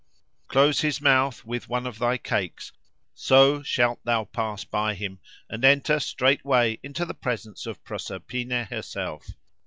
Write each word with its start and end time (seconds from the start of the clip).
Close 0.47 0.81
his 0.81 0.99
mouth 0.99 1.45
with 1.45 1.69
one 1.69 1.85
of 1.85 1.99
thy 1.99 2.17
cakes; 2.17 2.71
so 3.13 3.61
shalt 3.61 3.99
thou 4.03 4.23
pass 4.25 4.63
by 4.63 4.95
him, 4.95 5.19
and 5.47 5.63
enter 5.63 5.99
straightway 5.99 6.79
into 6.81 7.05
the 7.05 7.13
presence 7.13 7.67
of 7.67 7.83
Proserpine 7.83 8.65
herself. 8.71 9.27